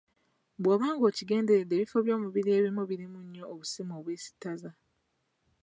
[0.61, 4.71] Bw’oba nga okigenderedde ebifo by'omubiri ebimu birimu nnyo obusimu obwesittaza.